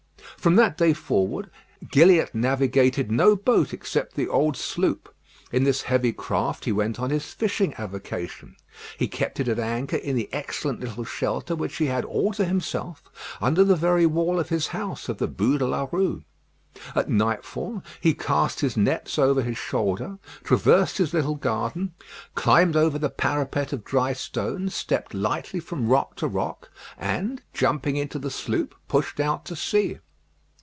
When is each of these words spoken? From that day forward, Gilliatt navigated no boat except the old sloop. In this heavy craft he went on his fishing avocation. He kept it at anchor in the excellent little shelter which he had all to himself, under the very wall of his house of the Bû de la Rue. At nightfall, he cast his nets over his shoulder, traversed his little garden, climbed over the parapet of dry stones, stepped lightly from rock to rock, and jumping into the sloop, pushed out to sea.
From 0.37 0.55
that 0.55 0.75
day 0.75 0.93
forward, 0.93 1.51
Gilliatt 1.91 2.33
navigated 2.33 3.11
no 3.11 3.35
boat 3.35 3.73
except 3.75 4.15
the 4.15 4.27
old 4.27 4.57
sloop. 4.57 5.13
In 5.51 5.65
this 5.65 5.83
heavy 5.83 6.11
craft 6.13 6.65
he 6.65 6.71
went 6.71 6.99
on 6.99 7.11
his 7.11 7.31
fishing 7.31 7.75
avocation. 7.77 8.55
He 8.97 9.07
kept 9.07 9.39
it 9.39 9.47
at 9.47 9.59
anchor 9.59 9.97
in 9.97 10.15
the 10.15 10.27
excellent 10.33 10.79
little 10.79 11.03
shelter 11.03 11.55
which 11.55 11.77
he 11.77 11.85
had 11.85 12.03
all 12.05 12.33
to 12.33 12.43
himself, 12.43 13.03
under 13.39 13.63
the 13.63 13.75
very 13.75 14.07
wall 14.07 14.39
of 14.39 14.49
his 14.49 14.67
house 14.69 15.07
of 15.09 15.19
the 15.19 15.27
Bû 15.27 15.59
de 15.59 15.67
la 15.67 15.87
Rue. 15.91 16.23
At 16.95 17.07
nightfall, 17.07 17.83
he 17.99 18.15
cast 18.15 18.61
his 18.61 18.75
nets 18.75 19.19
over 19.19 19.43
his 19.43 19.59
shoulder, 19.59 20.17
traversed 20.43 20.97
his 20.97 21.13
little 21.13 21.35
garden, 21.35 21.93
climbed 22.33 22.75
over 22.75 22.97
the 22.97 23.11
parapet 23.11 23.73
of 23.73 23.83
dry 23.85 24.13
stones, 24.13 24.73
stepped 24.73 25.13
lightly 25.13 25.59
from 25.59 25.87
rock 25.87 26.15
to 26.15 26.27
rock, 26.27 26.71
and 26.97 27.43
jumping 27.53 27.95
into 27.95 28.17
the 28.17 28.31
sloop, 28.31 28.73
pushed 28.87 29.19
out 29.19 29.45
to 29.45 29.55
sea. 29.55 29.99